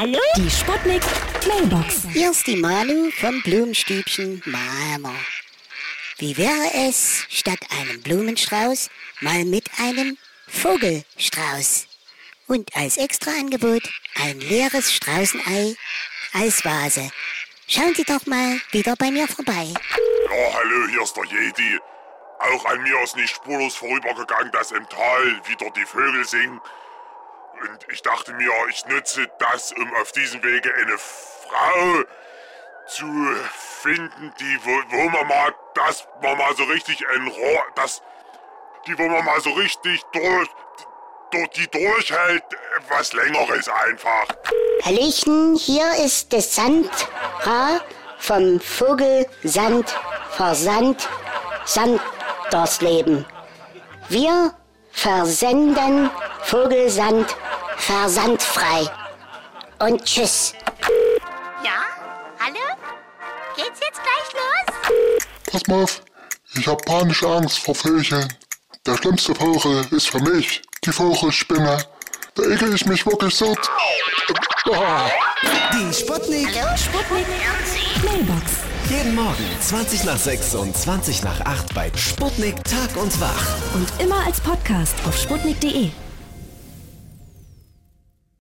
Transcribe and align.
Hallo? 0.00 0.18
Die 0.34 0.48
Sputnik 0.48 1.02
Mailbox. 1.46 2.06
Hier 2.10 2.30
ist 2.30 2.46
die 2.46 2.56
Malu 2.56 3.10
vom 3.10 3.42
Blumenstübchen 3.42 4.42
Mama. 4.46 5.12
Wie 6.16 6.38
wäre 6.38 6.88
es, 6.88 7.26
statt 7.28 7.58
einem 7.78 8.00
Blumenstrauß 8.00 8.88
mal 9.20 9.44
mit 9.44 9.68
einem 9.78 10.16
Vogelstrauß? 10.48 11.86
Und 12.46 12.74
als 12.74 12.96
Extraangebot 12.96 13.82
ein 14.14 14.40
leeres 14.40 14.90
Straußenei 14.90 15.76
als 16.32 16.64
Vase. 16.64 17.10
Schauen 17.68 17.94
Sie 17.94 18.04
doch 18.04 18.24
mal 18.24 18.58
wieder 18.70 18.96
bei 18.96 19.10
mir 19.10 19.28
vorbei. 19.28 19.66
Ja, 20.30 20.54
hallo, 20.54 20.88
hier 20.88 21.02
ist 21.02 21.14
der 21.14 21.24
Jedi. 21.24 21.78
Auch 22.38 22.64
an 22.64 22.82
mir 22.84 23.02
ist 23.02 23.16
nicht 23.16 23.34
spurlos 23.34 23.76
vorübergegangen, 23.76 24.50
dass 24.52 24.72
im 24.72 24.88
Tal 24.88 25.42
wieder 25.46 25.70
die 25.76 25.84
Vögel 25.84 26.24
singen. 26.24 26.58
Und 27.62 27.86
ich 27.92 28.02
dachte 28.02 28.32
mir, 28.32 28.50
ich 28.70 28.86
nutze 28.86 29.28
das, 29.38 29.72
um 29.72 29.94
auf 29.96 30.12
diesem 30.12 30.42
Wege 30.42 30.72
eine 30.76 30.96
Frau 30.98 32.04
zu 32.86 33.06
finden, 33.82 34.32
die, 34.40 34.58
wo, 34.64 34.70
wo 34.96 35.08
man 35.10 35.26
mal, 35.26 35.54
das 35.74 36.06
man 36.22 36.36
mal 36.38 36.54
so 36.56 36.64
richtig 36.64 37.04
ein 37.14 37.28
Rohr, 37.28 37.62
das, 37.76 38.02
die, 38.86 38.98
wo 38.98 39.08
man 39.08 39.24
mal 39.24 39.40
so 39.40 39.50
richtig 39.50 40.02
durch, 40.12 40.48
durch 41.30 41.48
die 41.50 41.68
durchhält, 41.68 42.42
was 42.88 43.12
längeres 43.12 43.68
einfach. 43.68 44.26
Hallöchen, 44.84 45.56
hier 45.56 45.92
ist 46.04 46.32
das 46.32 46.54
Sandra 46.54 47.80
vom 48.18 48.60
Vogelsand 48.60 49.94
Versand 50.30 51.08
Sandersleben. 51.64 53.26
Wir 54.08 54.54
versenden 54.90 56.10
Vogelsand 56.42 57.36
versandfrei. 57.80 58.88
Und 59.78 60.04
tschüss. 60.04 60.54
Ja? 61.64 61.82
Hallo? 62.38 62.58
Geht's 63.56 63.80
jetzt 63.80 64.00
gleich 64.02 64.32
los? 64.34 65.20
Pass 65.50 65.66
mal 65.66 65.82
auf, 65.82 66.02
ich 66.54 66.66
hab 66.66 66.84
panische 66.84 67.26
Angst 67.26 67.58
vor 67.58 67.74
Vögeln. 67.74 68.32
Der 68.86 68.96
schlimmste 68.96 69.34
Vogel 69.34 69.86
ist 69.90 70.08
für 70.08 70.20
mich 70.20 70.62
die 70.84 70.92
Vogelspinne. 70.92 71.84
Da 72.34 72.42
ekel 72.44 72.74
ich 72.74 72.86
mich 72.86 73.04
wirklich 73.06 73.34
so. 73.34 73.54
Ah. 74.72 75.10
Die 75.72 75.92
Sputnik. 75.94 76.48
Hallo, 76.54 76.76
Sputnik 76.76 77.26
Mailbox. 78.04 78.52
Jeden 78.88 79.14
Morgen 79.14 79.46
20 79.60 80.04
nach 80.04 80.18
6 80.18 80.54
und 80.56 80.76
20 80.76 81.22
nach 81.22 81.40
8 81.40 81.74
bei 81.74 81.90
Sputnik 81.96 82.62
Tag 82.64 82.96
und 82.96 83.20
Wach. 83.20 83.46
Und 83.74 83.88
immer 84.00 84.24
als 84.26 84.40
Podcast 84.40 84.94
auf 85.06 85.16
sputnik.de. 85.16 85.90